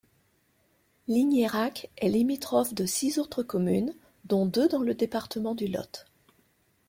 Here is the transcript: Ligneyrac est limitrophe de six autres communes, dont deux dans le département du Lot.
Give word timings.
Ligneyrac 1.07 1.91
est 1.97 2.09
limitrophe 2.09 2.73
de 2.73 2.87
six 2.87 3.19
autres 3.19 3.43
communes, 3.43 3.93
dont 4.25 4.47
deux 4.47 4.67
dans 4.67 4.81
le 4.81 4.95
département 4.95 5.53
du 5.53 5.67
Lot. 5.67 6.07